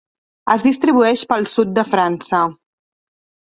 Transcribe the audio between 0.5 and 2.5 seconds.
Es distribueix pel sud de França.